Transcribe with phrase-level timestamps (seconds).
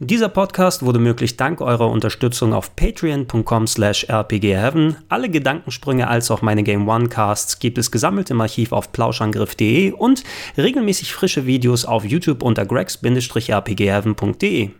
[0.00, 4.96] Dieser Podcast wurde möglich dank eurer Unterstützung auf patreon.com slash rpgheaven.
[5.08, 9.92] Alle Gedankensprünge als auch meine Game One Casts gibt es gesammelt im Archiv auf plauschangriff.de
[9.92, 10.24] und
[10.58, 14.70] regelmäßig frische Videos auf YouTube unter gregs-rpgheaven.de.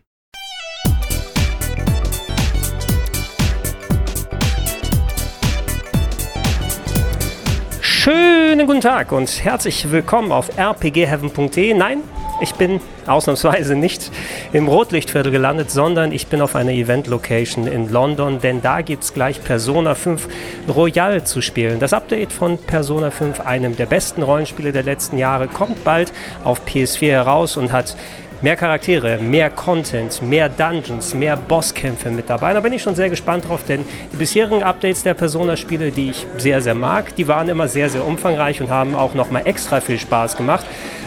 [7.80, 11.72] Schönen guten Tag und herzlich willkommen auf rpgheaven.de.
[11.72, 12.00] Nein,
[12.40, 14.10] ich bin ausnahmsweise nicht
[14.52, 19.14] im Rotlichtviertel gelandet, sondern ich bin auf einer Event-Location in London, denn da gibt es
[19.14, 20.28] gleich Persona 5
[20.74, 21.78] Royal zu spielen.
[21.78, 26.62] Das Update von Persona 5, einem der besten Rollenspiele der letzten Jahre, kommt bald auf
[26.66, 27.96] PS4 heraus und hat
[28.42, 32.52] mehr Charaktere, mehr Content, mehr Dungeons, mehr Bosskämpfe mit dabei.
[32.52, 36.26] Da bin ich schon sehr gespannt drauf, denn die bisherigen Updates der Persona-Spiele, die ich
[36.36, 39.98] sehr, sehr mag, die waren immer sehr, sehr umfangreich und haben auch nochmal extra viel
[39.98, 40.66] Spaß gemacht.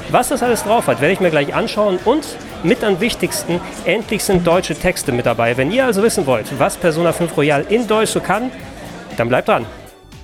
[0.09, 2.25] Was das alles drauf hat, werde ich mir gleich anschauen und
[2.63, 5.57] mit am wichtigsten, endlich sind deutsche Texte mit dabei.
[5.57, 8.49] Wenn ihr also wissen wollt, was Persona 5 Royal in Deutsch so kann,
[9.17, 9.65] dann bleibt dran.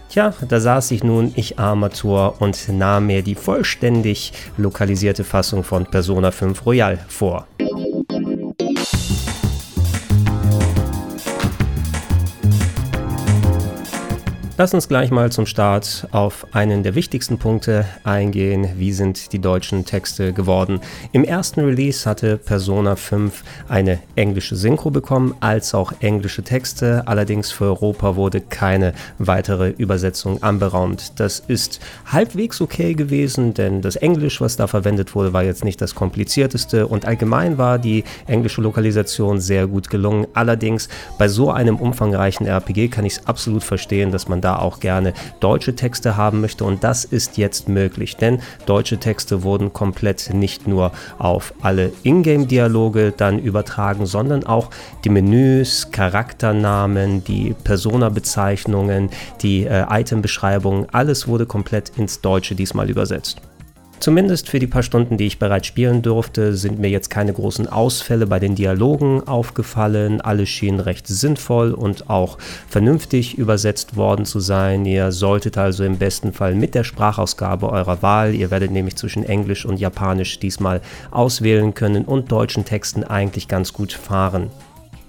[0.07, 5.85] Tja, da saß ich nun, ich Armatur, und nahm mir die vollständig lokalisierte Fassung von
[5.85, 7.47] Persona 5 Royal vor.
[14.55, 18.69] Lass uns gleich mal zum Start auf einen der wichtigsten Punkte eingehen.
[18.77, 20.79] Wie sind die deutschen Texte geworden?
[21.11, 27.01] Im ersten Release hatte Persona 5 eine englische Synchro bekommen, als auch englische Texte.
[27.07, 31.19] Allerdings für Europa wurde keine weitere Übersetzung anberaumt.
[31.19, 35.81] Das ist halbwegs okay gewesen, denn das Englisch, was da verwendet wurde, war jetzt nicht
[35.81, 40.27] das komplizierteste und allgemein war die englische Lokalisation sehr gut gelungen.
[40.35, 44.80] Allerdings bei so einem umfangreichen RPG kann ich es absolut verstehen, dass man da auch
[44.80, 50.33] gerne deutsche Texte haben möchte und das ist jetzt möglich, denn deutsche Texte wurden komplett
[50.33, 54.69] nicht nur auf alle Ingame-Dialoge dann übertragen, sondern auch
[55.03, 59.09] die Menüs, Charakternamen, die Persona-Bezeichnungen,
[59.41, 63.41] die äh, Item-Beschreibungen, alles wurde komplett ins Deutsche diesmal übersetzt.
[64.03, 67.68] Zumindest für die paar Stunden, die ich bereits spielen durfte, sind mir jetzt keine großen
[67.69, 70.19] Ausfälle bei den Dialogen aufgefallen.
[70.19, 72.38] Alle schienen recht sinnvoll und auch
[72.68, 74.84] vernünftig übersetzt worden zu sein.
[74.84, 79.24] Ihr solltet also im besten Fall mit der Sprachausgabe eurer Wahl, ihr werdet nämlich zwischen
[79.24, 84.52] Englisch und Japanisch diesmal auswählen können und deutschen Texten eigentlich ganz gut fahren.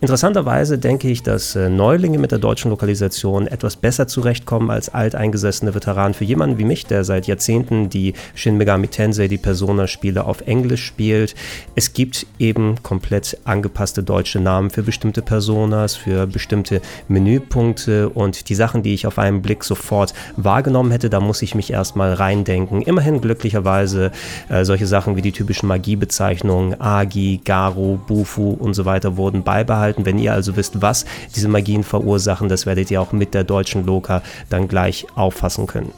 [0.05, 5.75] Interessanterweise denke ich, dass äh, Neulinge mit der deutschen Lokalisation etwas besser zurechtkommen als alteingesessene
[5.75, 6.13] Veteranen.
[6.13, 10.85] Für jemanden wie mich, der seit Jahrzehnten die Shin Megami Tensei, die Persona-Spiele auf Englisch
[10.85, 11.35] spielt,
[11.75, 18.55] es gibt eben komplett angepasste deutsche Namen für bestimmte Personas, für bestimmte Menüpunkte und die
[18.55, 22.83] Sachen, die ich auf einen Blick sofort wahrgenommen hätte, da muss ich mich erstmal reindenken.
[22.83, 24.11] Immerhin glücklicherweise
[24.51, 29.94] äh, solche Sachen wie die typischen Magiebezeichnungen Agi, Garu, Bufu und so weiter wurden beibehalten
[29.95, 30.05] halten.
[30.05, 33.87] Wenn ihr also wisst, was diese Magien verursachen, das werdet ihr auch mit der deutschen
[33.87, 35.93] Loka dann gleich auffassen können.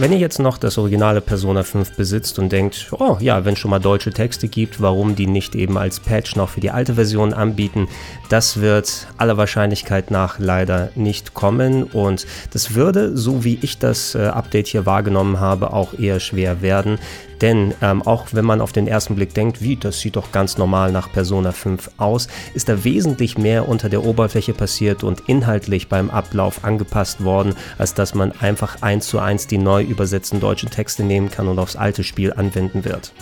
[0.00, 3.72] Wenn ihr jetzt noch das originale Persona 5 besitzt und denkt, oh ja, wenn schon
[3.72, 7.34] mal deutsche Texte gibt, warum die nicht eben als Patch noch für die alte Version
[7.34, 7.88] anbieten,
[8.28, 14.14] das wird aller Wahrscheinlichkeit nach leider nicht kommen und das würde, so wie ich das
[14.14, 17.00] äh, Update hier wahrgenommen habe, auch eher schwer werden,
[17.40, 20.58] denn ähm, auch wenn man auf den ersten Blick denkt, wie, das sieht doch ganz
[20.58, 25.88] normal nach Persona 5 aus, ist da wesentlich mehr unter der Oberfläche passiert und inhaltlich
[25.88, 30.70] beim Ablauf angepasst worden, als dass man einfach eins zu eins die neu übersetzten deutschen
[30.70, 33.12] Texte nehmen kann und aufs alte Spiel anwenden wird.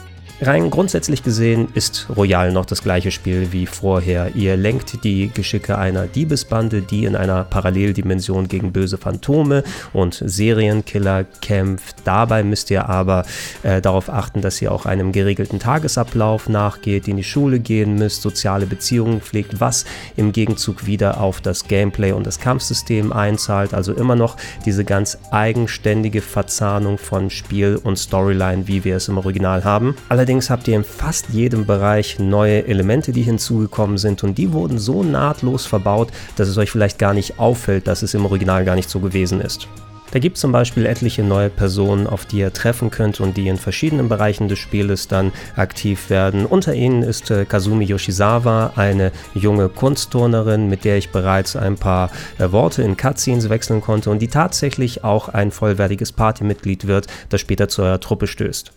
[0.43, 4.37] Rein grundsätzlich gesehen ist Royal noch das gleiche Spiel wie vorher.
[4.37, 9.65] Ihr lenkt die Geschicke einer Diebesbande, die in einer Paralleldimension gegen böse Phantome
[9.95, 11.97] und Serienkiller kämpft.
[12.05, 13.25] Dabei müsst ihr aber
[13.63, 18.21] äh, darauf achten, dass ihr auch einem geregelten Tagesablauf nachgeht, in die Schule gehen müsst,
[18.21, 19.87] soziale Beziehungen pflegt, was
[20.17, 23.73] im Gegenzug wieder auf das Gameplay und das Kampfsystem einzahlt.
[23.73, 24.37] Also immer noch
[24.67, 29.97] diese ganz eigenständige Verzahnung von Spiel und Storyline, wie wir es im Original haben.
[30.27, 34.77] Allerdings habt ihr in fast jedem Bereich neue Elemente, die hinzugekommen sind und die wurden
[34.77, 38.75] so nahtlos verbaut, dass es euch vielleicht gar nicht auffällt, dass es im Original gar
[38.75, 39.69] nicht so gewesen ist.
[40.11, 43.47] Da gibt es zum Beispiel etliche neue Personen, auf die ihr treffen könnt und die
[43.47, 46.45] in verschiedenen Bereichen des Spieles dann aktiv werden.
[46.45, 52.11] Unter ihnen ist äh, Kazumi Yoshizawa, eine junge Kunstturnerin, mit der ich bereits ein paar
[52.41, 57.41] äh, Worte in Cutscenes wechseln konnte und die tatsächlich auch ein vollwertiges Partymitglied wird, das
[57.41, 58.73] später zu eurer Truppe stößt.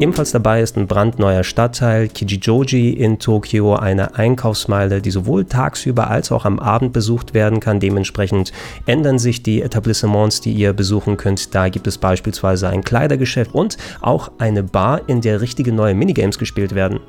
[0.00, 6.32] Ebenfalls dabei ist ein brandneuer Stadtteil Kijijoji in Tokio, eine Einkaufsmeile, die sowohl tagsüber als
[6.32, 7.80] auch am Abend besucht werden kann.
[7.80, 8.50] Dementsprechend
[8.86, 11.54] ändern sich die Etablissements, die ihr besuchen könnt.
[11.54, 16.38] Da gibt es beispielsweise ein Kleidergeschäft und auch eine Bar, in der richtige neue Minigames
[16.38, 17.00] gespielt werden.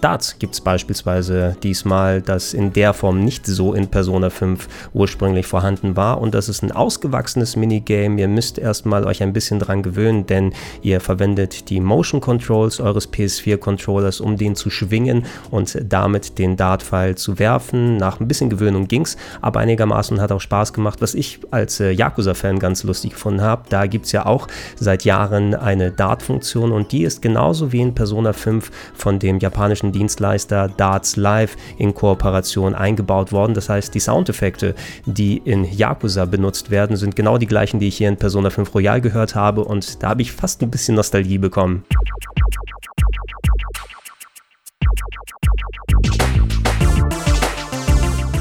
[0.00, 5.46] Darts gibt es beispielsweise diesmal, das in der Form nicht so in Persona 5 ursprünglich
[5.46, 8.20] vorhanden war und das ist ein ausgewachsenes Minigame.
[8.20, 10.52] Ihr müsst erstmal euch ein bisschen dran gewöhnen, denn
[10.82, 16.56] ihr verwendet die Motion Controls eures PS4 Controllers, um den zu schwingen und damit den
[16.56, 17.96] Dart-Pfeil zu werfen.
[17.96, 21.90] Nach ein bisschen Gewöhnung ging's, aber einigermaßen hat auch Spaß gemacht, was ich als äh,
[21.90, 23.62] Yakuza-Fan ganz lustig gefunden habe.
[23.68, 24.46] Da gibt es ja auch
[24.78, 29.87] seit Jahren eine Dart-Funktion und die ist genauso wie in Persona 5 von dem japanischen
[29.88, 33.54] amerikanischen Dienstleister Darts Live in Kooperation eingebaut worden.
[33.54, 34.74] Das heißt, die Soundeffekte,
[35.06, 38.74] die in Yakuza benutzt werden, sind genau die gleichen, die ich hier in Persona 5
[38.74, 41.84] Royal gehört habe und da habe ich fast ein bisschen Nostalgie bekommen.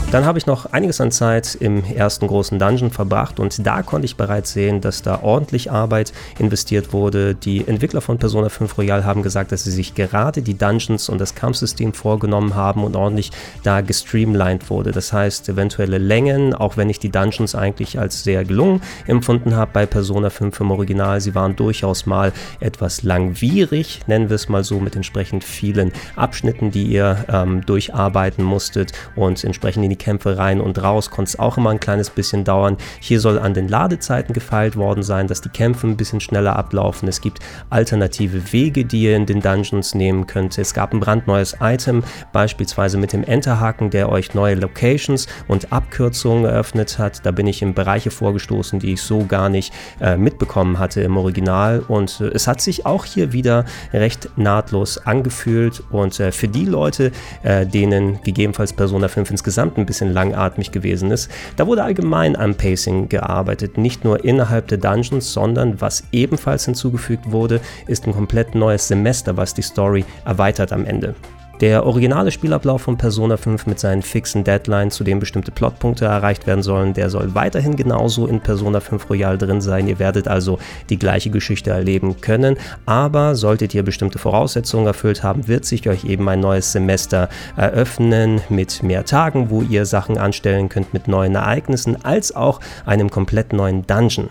[0.10, 4.06] Dann habe ich noch einiges an Zeit im ersten großen Dungeon verbracht und da konnte
[4.06, 7.36] ich bereits sehen, dass da ordentlich Arbeit investiert wurde.
[7.36, 11.20] Die Entwickler von Persona 5 Royal haben gesagt, dass sie sich gerade die Dungeons und
[11.20, 13.32] das Kampfsystem vorgenommen haben und ordentlich
[13.64, 14.94] da gestreamlined wurde.
[14.94, 19.72] Das heißt, eventuelle Längen, auch wenn ich die Dungeons eigentlich als sehr gelungen empfunden habe
[19.74, 22.32] bei Persona 5 im Original, sie waren durchaus mal
[22.62, 28.46] etwas langwierig, nennen wir es mal so, mit entsprechend vielen Abschnitten, die ihr ähm, durcharbeiten
[28.46, 32.10] musstet und entsprechend in die Kämpfe rein und raus, konnte es auch immer ein kleines
[32.10, 32.78] bisschen dauern.
[33.00, 37.08] Hier soll an den Ladezeiten gefeilt worden sein, dass die Kämpfe ein bisschen schneller ablaufen.
[37.08, 37.40] Es gibt
[37.70, 40.58] alternative Wege, die ihr in den Dungeons nehmen könnt.
[40.58, 46.46] Es gab ein brandneues Item, beispielsweise mit dem Enterhaken, der euch neue Locations und Abkürzungen
[46.46, 47.26] eröffnet hat.
[47.26, 51.18] Da bin ich in Bereiche vorgestoßen, die ich so gar nicht äh, mitbekommen hatte im
[51.18, 51.84] Original.
[51.88, 55.84] Und äh, es hat sich auch hier wieder recht nahtlos angefühlt.
[55.90, 57.12] Und äh, für die Leute,
[57.44, 61.32] äh, denen gegebenenfalls Persona 5 insgesamt ein bisschen langatmig gewesen ist.
[61.56, 67.32] Da wurde allgemein am Pacing gearbeitet, nicht nur innerhalb der Dungeons, sondern was ebenfalls hinzugefügt
[67.32, 71.16] wurde, ist ein komplett neues Semester, was die Story erweitert am Ende.
[71.60, 76.46] Der originale Spielablauf von Persona 5 mit seinen fixen Deadlines, zu denen bestimmte Plotpunkte erreicht
[76.46, 79.88] werden sollen, der soll weiterhin genauso in Persona 5 Royal drin sein.
[79.88, 80.60] Ihr werdet also
[80.92, 86.06] die gleiche Geschichte erleben können, aber solltet ihr bestimmte Voraussetzungen erfüllt haben, wird sich euch
[86.06, 91.34] eben ein neues Semester eröffnen mit mehr Tagen, wo ihr Sachen anstellen könnt mit neuen
[91.34, 94.30] Ereignissen, als auch einem komplett neuen Dungeon.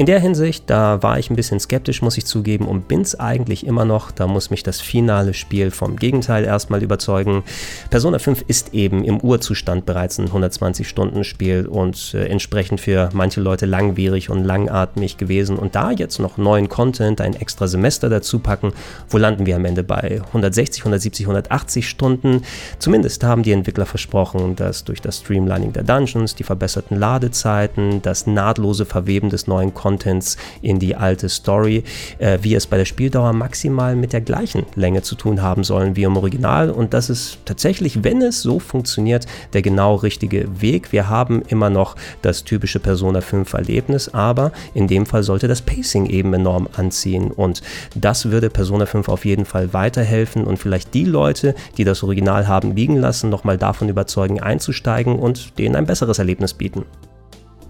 [0.00, 3.20] In der Hinsicht, da war ich ein bisschen skeptisch, muss ich zugeben, und bin es
[3.20, 4.10] eigentlich immer noch.
[4.10, 7.42] Da muss mich das finale Spiel vom Gegenteil erstmal überzeugen.
[7.90, 13.66] Persona 5 ist eben im Urzustand bereits ein 120-Stunden-Spiel und äh, entsprechend für manche Leute
[13.66, 15.58] langwierig und langatmig gewesen.
[15.58, 18.72] Und da jetzt noch neuen Content, ein extra Semester dazu packen,
[19.10, 22.40] wo landen wir am Ende bei 160, 170, 180 Stunden?
[22.78, 28.26] Zumindest haben die Entwickler versprochen, dass durch das Streamlining der Dungeons, die verbesserten Ladezeiten, das
[28.26, 31.82] nahtlose Verweben des neuen Contents, Contents in die alte Story,
[32.18, 35.96] äh, wie es bei der Spieldauer maximal mit der gleichen Länge zu tun haben sollen
[35.96, 36.70] wie im Original.
[36.70, 40.92] Und das ist tatsächlich, wenn es so funktioniert, der genau richtige Weg.
[40.92, 45.62] Wir haben immer noch das typische Persona 5 Erlebnis, aber in dem Fall sollte das
[45.62, 47.32] Pacing eben enorm anziehen.
[47.32, 47.62] Und
[47.96, 52.46] das würde Persona 5 auf jeden Fall weiterhelfen und vielleicht die Leute, die das Original
[52.46, 56.84] haben liegen lassen, nochmal davon überzeugen, einzusteigen und denen ein besseres Erlebnis bieten.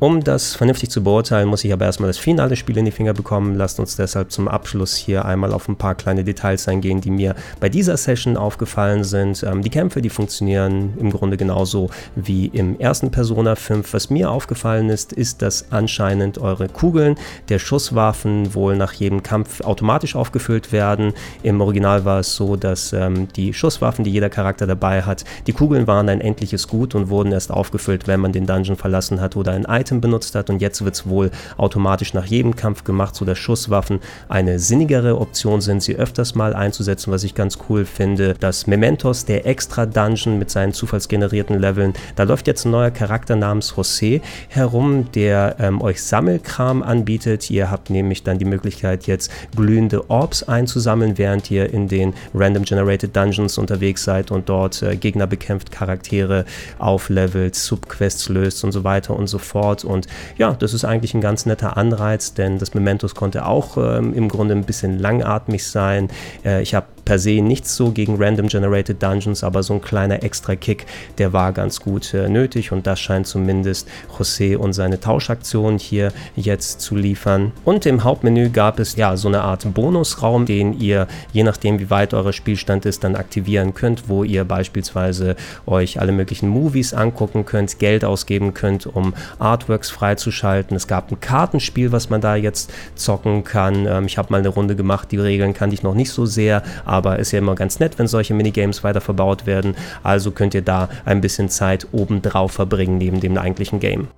[0.00, 3.12] Um das vernünftig zu beurteilen, muss ich aber erstmal das finale Spiel in die Finger
[3.12, 3.54] bekommen.
[3.56, 7.34] Lasst uns deshalb zum Abschluss hier einmal auf ein paar kleine Details eingehen, die mir
[7.60, 9.42] bei dieser Session aufgefallen sind.
[9.42, 13.92] Ähm, die Kämpfe, die funktionieren im Grunde genauso wie im ersten Persona 5.
[13.92, 17.16] Was mir aufgefallen ist, ist, dass anscheinend eure Kugeln
[17.50, 21.12] der Schusswaffen wohl nach jedem Kampf automatisch aufgefüllt werden.
[21.42, 25.52] Im Original war es so, dass ähm, die Schusswaffen, die jeder Charakter dabei hat, die
[25.52, 29.36] Kugeln waren ein endliches Gut und wurden erst aufgefüllt, wenn man den Dungeon verlassen hat
[29.36, 32.84] oder ein Item Item benutzt hat und jetzt wird es wohl automatisch nach jedem Kampf
[32.84, 37.58] gemacht, so dass Schusswaffen eine sinnigere Option sind, sie öfters mal einzusetzen, was ich ganz
[37.68, 38.34] cool finde.
[38.38, 43.34] Das Mementos, der extra Dungeon mit seinen zufallsgenerierten Leveln, da läuft jetzt ein neuer Charakter
[43.34, 47.50] namens José herum, der ähm, euch Sammelkram anbietet.
[47.50, 52.62] Ihr habt nämlich dann die Möglichkeit jetzt glühende Orbs einzusammeln, während ihr in den Random
[52.62, 56.44] Generated Dungeons unterwegs seid und dort äh, Gegner bekämpft, Charaktere
[56.78, 59.79] auflevelt, Subquests löst und so weiter und so fort.
[59.84, 60.06] Und
[60.36, 64.28] ja, das ist eigentlich ein ganz netter Anreiz, denn das Mementos konnte auch ähm, im
[64.28, 66.08] Grunde ein bisschen langatmig sein.
[66.44, 70.22] Äh, ich habe per se nichts so gegen Random Generated Dungeons, aber so ein kleiner
[70.22, 70.86] extra Kick,
[71.18, 76.12] der war ganz gut äh, nötig und das scheint zumindest José und seine Tauschaktion hier
[76.36, 77.50] jetzt zu liefern.
[77.64, 81.90] Und im Hauptmenü gab es ja so eine Art Bonusraum, den ihr, je nachdem wie
[81.90, 85.34] weit euer Spielstand ist, dann aktivieren könnt, wo ihr beispielsweise
[85.66, 90.76] euch alle möglichen Movies angucken könnt, Geld ausgeben könnt, um Artworks freizuschalten.
[90.76, 93.88] Es gab ein Kartenspiel, was man da jetzt zocken kann.
[93.88, 96.62] Ähm, ich habe mal eine Runde gemacht, die Regeln kannte ich noch nicht so sehr,
[96.84, 99.74] aber ist ja immer ganz nett, wenn solche Minigames weiter verbaut werden.
[100.02, 104.08] Also könnt ihr da ein bisschen Zeit obendrauf verbringen neben dem eigentlichen Game.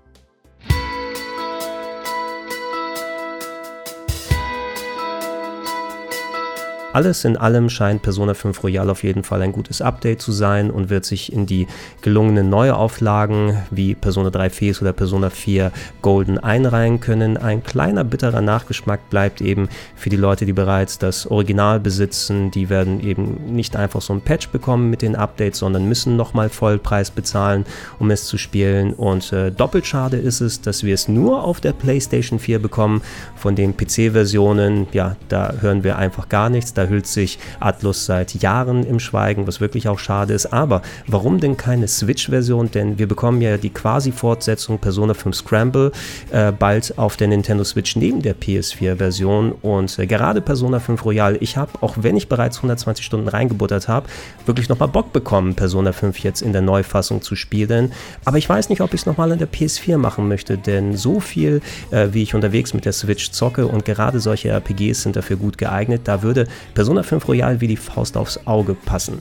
[6.93, 10.71] Alles in allem scheint Persona 5 Royal auf jeden Fall ein gutes Update zu sein
[10.71, 11.67] und wird sich in die
[12.03, 15.73] gelungenen Neuauflagen wie Persona 3 Fes oder Persona 4
[16.03, 17.39] Golden einreihen können.
[17.39, 22.51] Ein kleiner bitterer Nachgeschmack bleibt eben für die Leute, die bereits das Original besitzen.
[22.51, 26.51] Die werden eben nicht einfach so ein Patch bekommen mit den Updates, sondern müssen nochmal
[26.51, 27.65] Vollpreis bezahlen,
[28.01, 28.93] um es zu spielen.
[28.93, 33.01] Und äh, doppelt schade ist es, dass wir es nur auf der PlayStation 4 bekommen.
[33.35, 36.75] Von den PC-Versionen, ja, da hören wir einfach gar nichts.
[36.75, 40.47] Da da hüllt sich Atlus seit Jahren im Schweigen, was wirklich auch schade ist.
[40.47, 42.71] Aber warum denn keine Switch-Version?
[42.73, 45.93] Denn wir bekommen ja die quasi-Fortsetzung Persona 5 Scramble
[46.31, 49.53] äh, bald auf der Nintendo Switch neben der PS4-Version.
[49.63, 53.87] Und äh, gerade Persona 5 Royal, ich habe, auch wenn ich bereits 120 Stunden reingebuttert
[53.87, 54.09] habe,
[54.45, 57.93] wirklich nochmal Bock bekommen, Persona 5 jetzt in der Neufassung zu spielen.
[58.25, 61.21] Aber ich weiß nicht, ob ich es nochmal an der PS4 machen möchte, denn so
[61.21, 61.61] viel,
[61.93, 65.59] äh, wie ich unterwegs mit der Switch zocke und gerade solche RPGs sind dafür gut
[65.59, 69.21] geeignet, da würde Persona 5 Royal wie die Faust aufs Auge passen.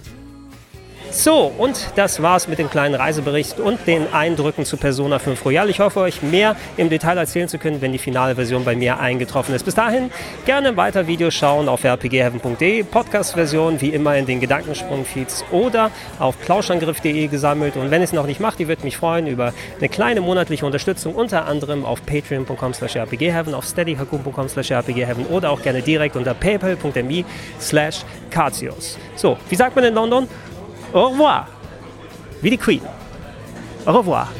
[1.13, 5.69] So, und das war's mit dem kleinen Reisebericht und den Eindrücken zu Persona 5 Royal.
[5.69, 8.97] Ich hoffe, euch mehr im Detail erzählen zu können, wenn die finale Version bei mir
[8.97, 9.65] eingetroffen ist.
[9.65, 10.09] Bis dahin
[10.45, 17.27] gerne weiter Videos schauen auf rpgheaven.de, Podcast-Version wie immer in den Gedankensprung-Feeds oder auf plauschangriff.de
[17.27, 17.75] gesammelt.
[17.75, 21.13] Und wenn es noch nicht macht, ich würde mich freuen über eine kleine monatliche Unterstützung,
[21.13, 26.33] unter anderem auf patreon.com slash rpgheaven, auf steadyhakum.com slash rpgheaven oder auch gerne direkt unter
[26.33, 27.25] paypal.me
[27.59, 28.05] slash
[29.17, 30.29] So, wie sagt man in London?
[30.93, 31.47] Au revoir.
[32.43, 32.57] Vili
[33.87, 34.31] Au revoir.